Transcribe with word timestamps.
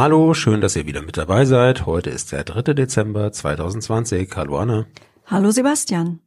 Hallo, 0.00 0.32
schön, 0.32 0.60
dass 0.60 0.76
ihr 0.76 0.86
wieder 0.86 1.02
mit 1.02 1.16
dabei 1.16 1.44
seid. 1.44 1.84
Heute 1.84 2.10
ist 2.10 2.30
der 2.30 2.44
3. 2.44 2.72
Dezember 2.72 3.32
2020. 3.32 4.30
Hallo 4.36 4.56
Anna. 4.56 4.86
Hallo 5.26 5.50
Sebastian. 5.50 6.20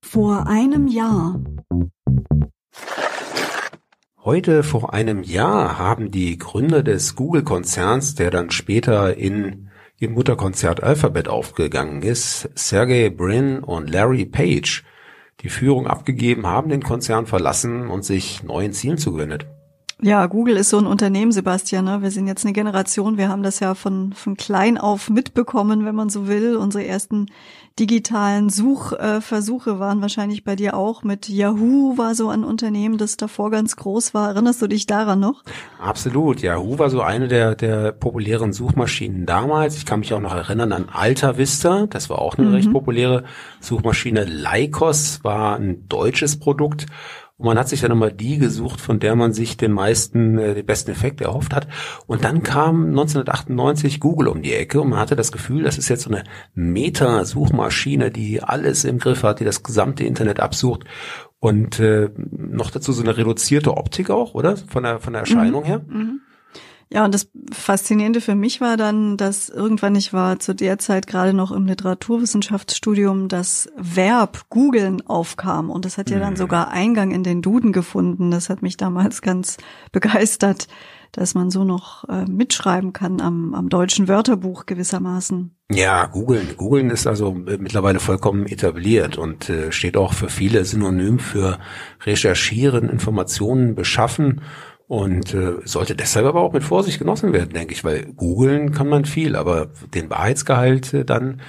Vor 0.00 0.46
einem 0.46 0.86
Jahr. 0.86 1.40
Heute 4.22 4.62
vor 4.62 4.94
einem 4.94 5.24
Jahr 5.24 5.80
haben 5.80 6.12
die 6.12 6.38
Gründer 6.38 6.84
des 6.84 7.16
Google-Konzerns, 7.16 8.14
der 8.14 8.30
dann 8.30 8.52
später 8.52 9.16
in 9.16 9.68
ihr 9.98 10.10
Mutterkonzert 10.10 10.80
Alphabet 10.80 11.26
aufgegangen 11.26 12.02
ist, 12.02 12.48
Sergey 12.54 13.10
Brin 13.10 13.64
und 13.64 13.90
Larry 13.90 14.26
Page, 14.26 14.84
die 15.40 15.48
Führung 15.48 15.88
abgegeben, 15.88 16.46
haben 16.46 16.68
den 16.68 16.84
Konzern 16.84 17.26
verlassen 17.26 17.88
und 17.88 18.04
sich 18.04 18.44
neuen 18.44 18.72
Zielen 18.72 18.98
zugewendet. 18.98 19.48
Ja, 20.04 20.26
Google 20.26 20.58
ist 20.58 20.68
so 20.68 20.76
ein 20.76 20.86
Unternehmen, 20.86 21.32
Sebastian. 21.32 21.86
Ne? 21.86 22.02
Wir 22.02 22.10
sind 22.10 22.26
jetzt 22.26 22.44
eine 22.44 22.52
Generation, 22.52 23.16
wir 23.16 23.30
haben 23.30 23.42
das 23.42 23.60
ja 23.60 23.74
von, 23.74 24.12
von 24.12 24.36
klein 24.36 24.76
auf 24.76 25.08
mitbekommen, 25.08 25.86
wenn 25.86 25.94
man 25.94 26.10
so 26.10 26.28
will. 26.28 26.56
Unsere 26.56 26.86
ersten 26.86 27.30
digitalen 27.78 28.50
Suchversuche 28.50 29.70
äh, 29.70 29.78
waren 29.78 30.02
wahrscheinlich 30.02 30.44
bei 30.44 30.56
dir 30.56 30.76
auch 30.76 31.04
mit 31.04 31.30
Yahoo 31.30 31.96
war 31.96 32.14
so 32.14 32.28
ein 32.28 32.44
Unternehmen, 32.44 32.98
das 32.98 33.16
davor 33.16 33.50
ganz 33.50 33.76
groß 33.76 34.12
war. 34.12 34.28
Erinnerst 34.28 34.60
du 34.60 34.66
dich 34.66 34.86
daran 34.86 35.20
noch? 35.20 35.42
Absolut. 35.80 36.42
Yahoo 36.42 36.78
war 36.78 36.90
so 36.90 37.00
eine 37.00 37.26
der, 37.26 37.54
der 37.54 37.92
populären 37.92 38.52
Suchmaschinen 38.52 39.24
damals. 39.24 39.78
Ich 39.78 39.86
kann 39.86 40.00
mich 40.00 40.12
auch 40.12 40.20
noch 40.20 40.34
erinnern 40.34 40.72
an 40.72 40.90
Alta 40.92 41.38
Vista. 41.38 41.86
Das 41.86 42.10
war 42.10 42.18
auch 42.18 42.36
eine 42.36 42.48
mhm. 42.48 42.54
recht 42.54 42.70
populäre 42.70 43.24
Suchmaschine. 43.60 44.24
Lycos 44.24 45.24
war 45.24 45.56
ein 45.56 45.88
deutsches 45.88 46.38
Produkt. 46.38 46.84
Und 47.36 47.46
man 47.46 47.58
hat 47.58 47.68
sich 47.68 47.80
dann 47.80 47.90
immer 47.90 48.12
die 48.12 48.38
gesucht, 48.38 48.80
von 48.80 49.00
der 49.00 49.16
man 49.16 49.32
sich 49.32 49.56
den 49.56 49.72
meisten, 49.72 50.38
äh, 50.38 50.54
den 50.54 50.66
besten 50.66 50.92
Effekt 50.92 51.20
erhofft 51.20 51.52
hat. 51.52 51.66
Und 52.06 52.24
dann 52.24 52.44
kam 52.44 52.86
1998 52.86 53.98
Google 53.98 54.28
um 54.28 54.42
die 54.42 54.52
Ecke 54.52 54.80
und 54.80 54.90
man 54.90 55.00
hatte 55.00 55.16
das 55.16 55.32
Gefühl, 55.32 55.64
das 55.64 55.76
ist 55.76 55.88
jetzt 55.88 56.02
so 56.02 56.10
eine 56.10 56.22
Meta-Suchmaschine, 56.54 58.12
die 58.12 58.40
alles 58.40 58.84
im 58.84 58.98
Griff 58.98 59.24
hat, 59.24 59.40
die 59.40 59.44
das 59.44 59.64
gesamte 59.64 60.04
Internet 60.04 60.38
absucht. 60.38 60.84
Und 61.40 61.80
äh, 61.80 62.10
noch 62.16 62.70
dazu 62.70 62.92
so 62.92 63.02
eine 63.02 63.16
reduzierte 63.16 63.76
Optik 63.76 64.10
auch, 64.10 64.34
oder? 64.34 64.56
Von 64.56 64.84
der, 64.84 65.00
von 65.00 65.12
der 65.12 65.20
Erscheinung 65.20 65.64
mhm. 65.64 65.66
her. 65.66 65.84
Mhm. 65.86 66.20
Ja, 66.90 67.04
und 67.04 67.14
das 67.14 67.28
Faszinierende 67.52 68.20
für 68.20 68.34
mich 68.34 68.60
war 68.60 68.76
dann, 68.76 69.16
dass 69.16 69.48
irgendwann, 69.48 69.96
ich 69.96 70.12
war 70.12 70.38
zu 70.38 70.54
der 70.54 70.78
Zeit 70.78 71.06
gerade 71.06 71.32
noch 71.32 71.50
im 71.50 71.66
Literaturwissenschaftsstudium, 71.66 73.28
das 73.28 73.68
Verb 73.76 74.46
googeln 74.48 75.04
aufkam. 75.06 75.70
Und 75.70 75.84
das 75.84 75.98
hat 75.98 76.10
ja 76.10 76.18
dann 76.18 76.34
mhm. 76.34 76.38
sogar 76.38 76.68
Eingang 76.68 77.10
in 77.10 77.24
den 77.24 77.42
Duden 77.42 77.72
gefunden. 77.72 78.30
Das 78.30 78.48
hat 78.48 78.62
mich 78.62 78.76
damals 78.76 79.22
ganz 79.22 79.56
begeistert, 79.92 80.68
dass 81.12 81.34
man 81.34 81.50
so 81.50 81.64
noch 81.64 82.08
äh, 82.08 82.24
mitschreiben 82.26 82.92
kann 82.92 83.20
am, 83.20 83.54
am 83.54 83.68
deutschen 83.68 84.08
Wörterbuch 84.08 84.66
gewissermaßen. 84.66 85.54
Ja, 85.70 86.06
googeln. 86.06 86.56
Googeln 86.56 86.90
ist 86.90 87.06
also 87.06 87.36
äh, 87.46 87.56
mittlerweile 87.58 88.00
vollkommen 88.00 88.46
etabliert 88.46 89.16
und 89.16 89.48
äh, 89.48 89.72
steht 89.72 89.96
auch 89.96 90.12
für 90.12 90.28
viele 90.28 90.64
synonym 90.64 91.18
für 91.18 91.58
recherchieren, 92.04 92.88
Informationen 92.88 93.74
beschaffen 93.74 94.42
und 94.86 95.32
äh, 95.34 95.54
sollte 95.64 95.96
deshalb 95.96 96.26
aber 96.26 96.40
auch 96.40 96.52
mit 96.52 96.62
Vorsicht 96.62 96.98
genossen 96.98 97.32
werden, 97.32 97.54
denke 97.54 97.72
ich, 97.72 97.84
weil 97.84 98.04
googeln 98.12 98.72
kann 98.72 98.88
man 98.88 99.04
viel, 99.04 99.36
aber 99.36 99.68
den 99.94 100.10
Wahrheitsgehalt 100.10 100.92
äh, 100.92 101.04
dann 101.04 101.40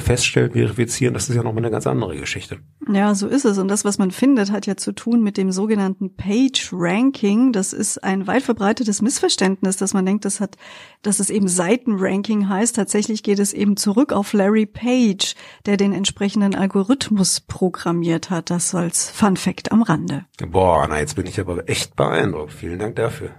feststellen, 0.00 0.52
verifizieren, 0.52 1.14
das 1.14 1.28
ist 1.28 1.36
ja 1.36 1.42
nochmal 1.42 1.62
eine 1.62 1.70
ganz 1.70 1.86
andere 1.86 2.16
Geschichte. 2.16 2.58
Ja, 2.90 3.14
so 3.14 3.26
ist 3.26 3.44
es. 3.44 3.58
Und 3.58 3.68
das, 3.68 3.84
was 3.84 3.98
man 3.98 4.10
findet, 4.10 4.50
hat 4.50 4.66
ja 4.66 4.76
zu 4.76 4.92
tun 4.92 5.22
mit 5.22 5.36
dem 5.36 5.52
sogenannten 5.52 6.16
Page 6.16 6.70
Ranking. 6.72 7.52
Das 7.52 7.72
ist 7.72 8.02
ein 8.02 8.26
weit 8.26 8.42
verbreitetes 8.42 9.02
Missverständnis, 9.02 9.76
dass 9.76 9.94
man 9.94 10.06
denkt, 10.06 10.24
das 10.24 10.40
hat, 10.40 10.56
dass 11.02 11.20
es 11.20 11.30
eben 11.30 11.48
Seitenranking 11.48 12.48
heißt. 12.48 12.76
Tatsächlich 12.76 13.22
geht 13.22 13.38
es 13.38 13.52
eben 13.52 13.76
zurück 13.76 14.12
auf 14.12 14.32
Larry 14.32 14.66
Page, 14.66 15.34
der 15.66 15.76
den 15.76 15.92
entsprechenden 15.92 16.54
Algorithmus 16.54 17.40
programmiert 17.40 18.30
hat. 18.30 18.50
Das 18.50 18.74
als 18.74 19.10
Fun 19.10 19.36
Fact 19.36 19.72
am 19.72 19.82
Rande. 19.82 20.24
Boah, 20.48 20.86
na, 20.88 20.98
jetzt 20.98 21.16
bin 21.16 21.26
ich 21.26 21.38
aber 21.38 21.68
echt 21.68 21.96
beeindruckt. 21.96 22.52
Vielen 22.52 22.78
Dank 22.78 22.96
dafür. 22.96 23.30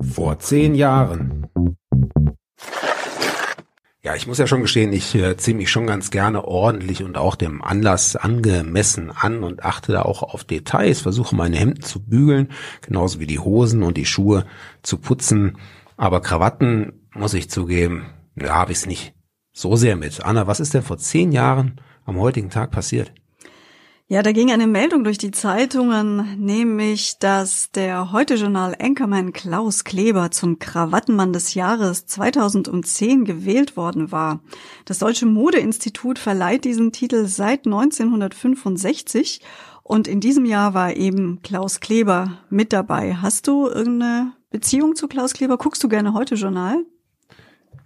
Vor 0.00 0.38
zehn 0.38 0.74
Jahren. 0.74 1.47
Ja, 4.04 4.14
ich 4.14 4.28
muss 4.28 4.38
ja 4.38 4.46
schon 4.46 4.62
gestehen, 4.62 4.92
ich 4.92 5.12
äh, 5.16 5.36
ziehe 5.36 5.56
mich 5.56 5.70
schon 5.70 5.88
ganz 5.88 6.10
gerne 6.12 6.44
ordentlich 6.44 7.02
und 7.02 7.16
auch 7.16 7.34
dem 7.34 7.62
Anlass 7.62 8.14
angemessen 8.14 9.10
an 9.10 9.42
und 9.42 9.64
achte 9.64 9.90
da 9.90 10.02
auch 10.02 10.22
auf 10.22 10.44
Details, 10.44 11.00
versuche 11.00 11.34
meine 11.34 11.56
Hemden 11.56 11.82
zu 11.82 12.04
bügeln, 12.04 12.48
genauso 12.80 13.18
wie 13.18 13.26
die 13.26 13.40
Hosen 13.40 13.82
und 13.82 13.96
die 13.96 14.06
Schuhe 14.06 14.46
zu 14.82 14.98
putzen. 14.98 15.58
Aber 15.96 16.20
Krawatten, 16.20 17.08
muss 17.12 17.34
ich 17.34 17.50
zugeben, 17.50 18.06
da 18.36 18.54
habe 18.54 18.70
ich 18.70 18.78
es 18.78 18.86
nicht 18.86 19.14
so 19.52 19.74
sehr 19.74 19.96
mit. 19.96 20.24
Anna, 20.24 20.46
was 20.46 20.60
ist 20.60 20.74
denn 20.74 20.82
vor 20.82 20.98
zehn 20.98 21.32
Jahren 21.32 21.80
am 22.04 22.18
heutigen 22.18 22.50
Tag 22.50 22.70
passiert? 22.70 23.12
Ja, 24.10 24.22
da 24.22 24.32
ging 24.32 24.50
eine 24.50 24.66
Meldung 24.66 25.04
durch 25.04 25.18
die 25.18 25.32
Zeitungen, 25.32 26.42
nämlich, 26.42 27.18
dass 27.18 27.70
der 27.72 28.10
Heute-Journal 28.10 28.74
Anchorman 28.80 29.34
Klaus 29.34 29.84
Kleber 29.84 30.30
zum 30.30 30.58
Krawattenmann 30.58 31.34
des 31.34 31.52
Jahres 31.52 32.06
2010 32.06 33.26
gewählt 33.26 33.76
worden 33.76 34.10
war. 34.10 34.40
Das 34.86 35.00
Deutsche 35.00 35.26
Modeinstitut 35.26 36.18
verleiht 36.18 36.64
diesen 36.64 36.90
Titel 36.90 37.26
seit 37.26 37.66
1965 37.66 39.42
und 39.82 40.08
in 40.08 40.20
diesem 40.20 40.46
Jahr 40.46 40.72
war 40.72 40.96
eben 40.96 41.42
Klaus 41.42 41.80
Kleber 41.80 42.38
mit 42.48 42.72
dabei. 42.72 43.16
Hast 43.16 43.46
du 43.46 43.66
irgendeine 43.66 44.32
Beziehung 44.48 44.96
zu 44.96 45.06
Klaus 45.08 45.34
Kleber? 45.34 45.58
Guckst 45.58 45.84
du 45.84 45.88
gerne 45.90 46.14
Heute-Journal? 46.14 46.82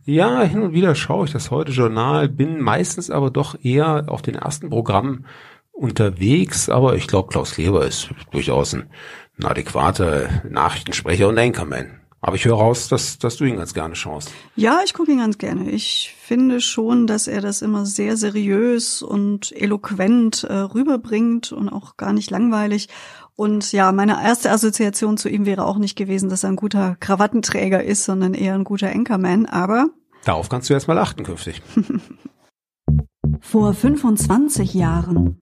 Ja, 0.04 0.42
hin 0.42 0.62
und 0.62 0.72
wieder 0.72 0.94
schaue 0.94 1.26
ich 1.26 1.32
das 1.32 1.50
Heute-Journal, 1.50 2.28
bin 2.28 2.60
meistens 2.60 3.10
aber 3.10 3.30
doch 3.30 3.56
eher 3.64 4.04
auf 4.06 4.22
den 4.22 4.36
ersten 4.36 4.70
Programmen 4.70 5.26
unterwegs, 5.72 6.68
aber 6.68 6.96
ich 6.96 7.08
glaube, 7.08 7.28
Klaus 7.28 7.52
Kleber 7.52 7.84
ist 7.86 8.10
durchaus 8.30 8.74
ein, 8.74 8.90
ein 9.38 9.46
adäquater 9.46 10.42
Nachrichtensprecher 10.48 11.28
und 11.28 11.38
Anchorman. 11.38 12.02
Aber 12.24 12.36
ich 12.36 12.44
höre 12.44 12.56
raus, 12.56 12.86
dass, 12.86 13.18
dass 13.18 13.36
du 13.36 13.44
ihn 13.44 13.56
ganz 13.56 13.74
gerne 13.74 13.96
schaust. 13.96 14.30
Ja, 14.54 14.78
ich 14.84 14.94
gucke 14.94 15.10
ihn 15.10 15.18
ganz 15.18 15.38
gerne. 15.38 15.68
Ich 15.70 16.14
finde 16.20 16.60
schon, 16.60 17.08
dass 17.08 17.26
er 17.26 17.40
das 17.40 17.62
immer 17.62 17.84
sehr 17.84 18.16
seriös 18.16 19.02
und 19.02 19.50
eloquent 19.50 20.44
äh, 20.44 20.52
rüberbringt 20.52 21.50
und 21.50 21.68
auch 21.68 21.96
gar 21.96 22.12
nicht 22.12 22.30
langweilig. 22.30 22.88
Und 23.34 23.72
ja, 23.72 23.90
meine 23.90 24.22
erste 24.22 24.52
Assoziation 24.52 25.16
zu 25.16 25.28
ihm 25.28 25.46
wäre 25.46 25.66
auch 25.66 25.78
nicht 25.78 25.96
gewesen, 25.96 26.28
dass 26.28 26.44
er 26.44 26.50
ein 26.50 26.56
guter 26.56 26.96
Krawattenträger 27.00 27.82
ist, 27.82 28.04
sondern 28.04 28.34
eher 28.34 28.54
ein 28.54 28.62
guter 28.62 28.90
Anchorman. 28.90 29.46
Aber 29.46 29.88
darauf 30.24 30.48
kannst 30.48 30.70
du 30.70 30.74
jetzt 30.74 30.86
mal 30.86 30.98
achten 30.98 31.24
künftig. 31.24 31.60
Vor 33.40 33.74
25 33.74 34.74
Jahren. 34.74 35.41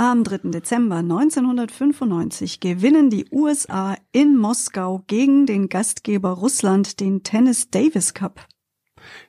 Am 0.00 0.22
3. 0.22 0.52
Dezember 0.52 0.98
1995 0.98 2.60
gewinnen 2.60 3.10
die 3.10 3.26
USA 3.32 3.96
in 4.12 4.36
Moskau 4.36 5.02
gegen 5.08 5.44
den 5.44 5.68
Gastgeber 5.68 6.28
Russland 6.28 7.00
den 7.00 7.24
Tennis 7.24 7.68
Davis 7.70 8.14
Cup. 8.14 8.46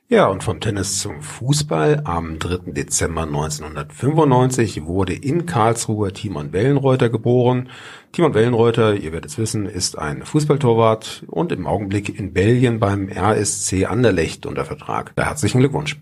Ja, 0.06 0.28
und 0.28 0.44
vom 0.44 0.60
Tennis 0.60 1.00
zum 1.00 1.22
Fußball. 1.22 2.02
Am 2.04 2.38
3. 2.38 2.70
Dezember 2.70 3.22
1995 3.22 4.84
wurde 4.84 5.12
in 5.12 5.44
Karlsruhe 5.44 6.12
Timon 6.12 6.52
Wellenreuter 6.52 7.08
geboren. 7.08 7.68
Timon 8.12 8.34
Wellenreuter, 8.34 8.94
ihr 8.94 9.10
werdet 9.10 9.32
es 9.32 9.38
wissen, 9.38 9.66
ist 9.66 9.98
ein 9.98 10.24
Fußballtorwart 10.24 11.24
und 11.26 11.50
im 11.50 11.66
Augenblick 11.66 12.16
in 12.16 12.32
Belgien 12.32 12.78
beim 12.78 13.08
RSC 13.08 13.86
Anderlecht 13.86 14.46
unter 14.46 14.64
Vertrag. 14.64 15.14
Herzlichen 15.16 15.58
Glückwunsch. 15.58 16.00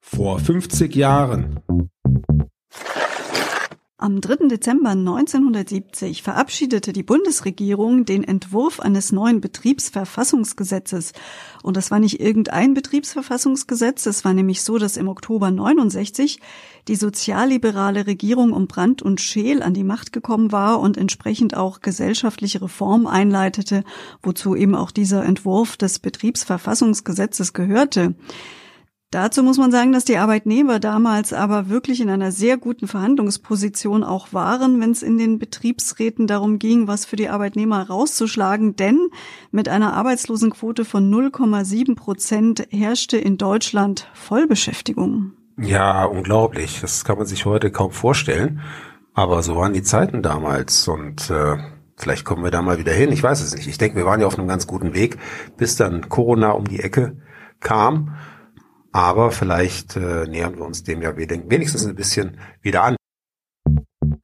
Vor 0.00 0.40
50 0.40 0.92
Jahren. 0.96 1.60
Am 4.00 4.22
3. 4.22 4.48
Dezember 4.48 4.92
1970 4.92 6.22
verabschiedete 6.22 6.94
die 6.94 7.02
Bundesregierung 7.02 8.06
den 8.06 8.24
Entwurf 8.24 8.80
eines 8.80 9.12
neuen 9.12 9.42
Betriebsverfassungsgesetzes. 9.42 11.12
Und 11.62 11.76
das 11.76 11.90
war 11.90 11.98
nicht 11.98 12.18
irgendein 12.18 12.72
Betriebsverfassungsgesetz, 12.72 14.06
es 14.06 14.24
war 14.24 14.32
nämlich 14.32 14.62
so, 14.62 14.78
dass 14.78 14.96
im 14.96 15.06
Oktober 15.06 15.50
69 15.50 16.40
die 16.88 16.96
sozialliberale 16.96 18.06
Regierung 18.06 18.54
um 18.54 18.68
Brandt 18.68 19.02
und 19.02 19.20
Scheel 19.20 19.62
an 19.62 19.74
die 19.74 19.84
Macht 19.84 20.14
gekommen 20.14 20.50
war 20.50 20.80
und 20.80 20.96
entsprechend 20.96 21.54
auch 21.54 21.82
gesellschaftliche 21.82 22.62
Reform 22.62 23.06
einleitete, 23.06 23.84
wozu 24.22 24.56
eben 24.56 24.76
auch 24.76 24.92
dieser 24.92 25.26
Entwurf 25.26 25.76
des 25.76 25.98
Betriebsverfassungsgesetzes 25.98 27.52
gehörte. 27.52 28.14
Dazu 29.12 29.42
muss 29.42 29.58
man 29.58 29.72
sagen, 29.72 29.90
dass 29.90 30.04
die 30.04 30.18
Arbeitnehmer 30.18 30.78
damals 30.78 31.32
aber 31.32 31.68
wirklich 31.68 32.00
in 32.00 32.08
einer 32.10 32.30
sehr 32.30 32.56
guten 32.56 32.86
Verhandlungsposition 32.86 34.04
auch 34.04 34.32
waren, 34.32 34.80
wenn 34.80 34.92
es 34.92 35.02
in 35.02 35.18
den 35.18 35.40
Betriebsräten 35.40 36.28
darum 36.28 36.60
ging, 36.60 36.86
was 36.86 37.06
für 37.06 37.16
die 37.16 37.28
Arbeitnehmer 37.28 37.88
rauszuschlagen. 37.88 38.76
Denn 38.76 39.08
mit 39.50 39.68
einer 39.68 39.94
Arbeitslosenquote 39.94 40.84
von 40.84 41.12
0,7 41.12 41.96
Prozent 41.96 42.68
herrschte 42.70 43.16
in 43.16 43.36
Deutschland 43.36 44.08
Vollbeschäftigung. 44.14 45.32
Ja, 45.58 46.04
unglaublich. 46.04 46.80
Das 46.80 47.04
kann 47.04 47.18
man 47.18 47.26
sich 47.26 47.46
heute 47.46 47.72
kaum 47.72 47.90
vorstellen. 47.90 48.60
Aber 49.12 49.42
so 49.42 49.56
waren 49.56 49.72
die 49.72 49.82
Zeiten 49.82 50.22
damals 50.22 50.86
und 50.86 51.30
äh, 51.30 51.56
vielleicht 51.96 52.24
kommen 52.24 52.44
wir 52.44 52.52
da 52.52 52.62
mal 52.62 52.78
wieder 52.78 52.92
hin. 52.92 53.10
Ich 53.10 53.24
weiß 53.24 53.42
es 53.42 53.56
nicht. 53.56 53.66
Ich 53.66 53.76
denke, 53.76 53.96
wir 53.96 54.06
waren 54.06 54.20
ja 54.20 54.28
auf 54.28 54.38
einem 54.38 54.46
ganz 54.46 54.68
guten 54.68 54.94
Weg, 54.94 55.18
bis 55.56 55.74
dann 55.74 56.08
Corona 56.08 56.52
um 56.52 56.68
die 56.68 56.78
Ecke 56.78 57.16
kam. 57.58 58.14
Aber 58.92 59.30
vielleicht 59.30 59.96
äh, 59.96 60.26
nähern 60.26 60.56
wir 60.56 60.64
uns 60.64 60.82
dem 60.82 61.02
ja 61.02 61.16
wenigstens 61.16 61.86
ein 61.86 61.94
bisschen 61.94 62.38
wieder 62.60 62.82
an. 62.82 62.96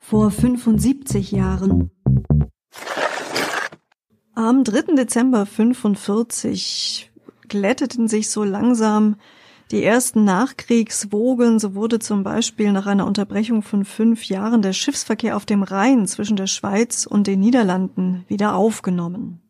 Vor 0.01 0.31
75 0.31 1.33
Jahren. 1.33 1.91
Am 4.35 4.65
3. 4.65 4.95
Dezember 4.97 5.47
45 5.47 7.11
glätteten 7.49 8.09
sich 8.09 8.29
so 8.29 8.45
langsam 8.45 9.17
die 9.71 9.83
ersten 9.83 10.25
Nachkriegswogen. 10.25 11.59
So 11.59 11.75
wurde 11.75 11.99
zum 11.99 12.23
Beispiel 12.23 12.73
nach 12.73 12.87
einer 12.87 13.07
Unterbrechung 13.07 13.63
von 13.63 13.85
fünf 13.85 14.25
Jahren 14.25 14.63
der 14.63 14.73
Schiffsverkehr 14.73 15.37
auf 15.37 15.47
dem 15.47 15.63
Rhein 15.63 16.07
zwischen 16.07 16.37
der 16.37 16.47
Schweiz 16.47 17.07
und 17.07 17.27
den 17.27 17.41
Niederlanden 17.41 18.25
wieder 18.29 18.55
aufgenommen. 18.55 19.46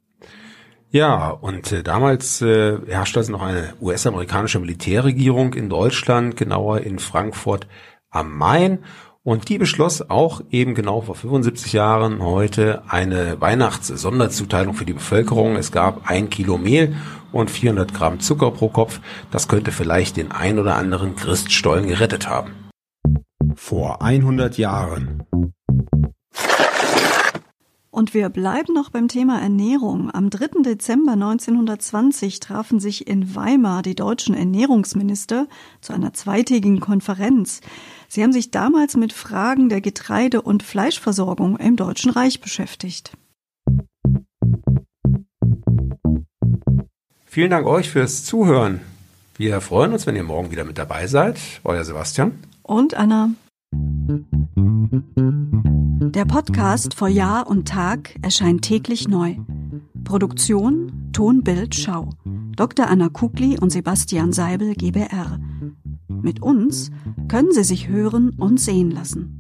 Ja, 0.97 1.29
und 1.29 1.73
äh, 1.73 1.83
damals 1.83 2.41
äh, 2.41 2.79
herrschte 2.87 3.19
also 3.19 3.31
noch 3.31 3.43
eine 3.43 3.75
US-amerikanische 3.83 4.59
Militärregierung 4.59 5.53
in 5.53 5.69
Deutschland, 5.69 6.39
genauer 6.39 6.81
in 6.81 6.99
Frankfurt 6.99 7.67
am 8.09 8.35
Main. 8.35 8.79
Und 9.23 9.51
die 9.51 9.59
beschloss 9.59 10.09
auch 10.09 10.41
eben 10.51 10.75
genau 10.75 11.03
vor 11.03 11.15
75 11.15 11.75
Jahren 11.75 12.23
heute 12.23 12.83
eine 12.89 13.39
Weihnachts-Sonderzuteilung 13.43 14.73
für 14.73 14.87
die 14.87 14.95
Bevölkerung. 14.95 15.57
Es 15.57 15.71
gab 15.71 16.09
ein 16.09 16.31
Kilo 16.31 16.57
Mehl 16.57 16.97
und 17.31 17.51
400 17.51 17.93
Gramm 17.93 18.21
Zucker 18.21 18.51
pro 18.51 18.71
Kopf. 18.71 19.01
Das 19.31 19.49
könnte 19.49 19.73
vielleicht 19.73 20.17
den 20.17 20.33
ein 20.33 20.59
oder 20.59 20.77
anderen 20.77 21.15
Christstollen 21.15 21.89
gerettet 21.89 22.27
haben. 22.27 22.53
Vor 23.55 24.01
100 24.01 24.57
Jahren. 24.57 25.25
Und 27.97 28.13
wir 28.13 28.29
bleiben 28.29 28.75
noch 28.75 28.91
beim 28.91 29.09
Thema 29.09 29.41
Ernährung. 29.41 30.11
Am 30.13 30.29
3. 30.29 30.63
Dezember 30.63 31.13
1920 31.13 32.41
trafen 32.41 32.79
sich 32.79 33.07
in 33.07 33.35
Weimar 33.35 33.81
die 33.81 33.95
deutschen 33.95 34.35
Ernährungsminister 34.35 35.47
zu 35.81 35.95
einer 35.95 36.13
zweitägigen 36.13 36.81
Konferenz. 36.81 37.63
Sie 38.07 38.23
haben 38.23 38.35
sich 38.35 38.51
damals 38.51 38.99
mit 38.99 39.15
Fragen 39.15 39.71
der 39.71 39.81
Getreide- 39.81 40.43
und 40.43 40.63
Fleischversorgung 40.63 41.57
im 41.57 41.77
Deutschen 41.77 42.11
Reich 42.11 42.43
beschäftigt. 42.43 43.13
Vielen 47.25 47.51
Dank 47.51 47.67
euch 47.67 47.89
fürs 47.89 48.27
Zuhören. 48.27 48.83
Wir 49.39 49.63
freuen 49.63 49.95
uns, 49.95 50.07
wenn 50.07 50.17
ihr 50.17 50.23
morgen 50.23 50.51
wieder 50.51 50.65
mit 50.65 50.77
dabei 50.77 51.07
seid. 51.07 51.39
Euer 51.65 51.83
Sebastian. 51.83 52.33
Und 52.63 52.93
Anna. 52.93 53.31
Der 56.17 56.25
Podcast 56.25 56.95
vor 56.95 57.09
Jahr 57.09 57.47
und 57.47 57.69
Tag 57.69 58.17
erscheint 58.23 58.63
täglich 58.63 59.07
neu. 59.07 59.37
Produktion 60.03 61.11
Ton, 61.13 61.43
Bild, 61.43 61.75
Schau. 61.75 62.09
Dr. 62.57 62.89
Anna 62.89 63.11
Kugli 63.11 63.59
und 63.61 63.69
Sebastian 63.69 64.33
Seibel 64.33 64.73
GBR. 64.73 65.39
Mit 66.09 66.41
uns 66.41 66.91
können 67.29 67.53
Sie 67.53 67.65
sich 67.65 67.89
hören 67.89 68.31
und 68.31 68.59
sehen 68.59 68.91
lassen. 68.91 69.36